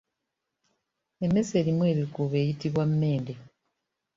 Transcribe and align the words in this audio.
Emmese 1.25 1.53
erimu 1.61 1.83
ebikuubo 1.91 2.35
eyitibwa 2.41 2.83
mmende. 2.89 3.33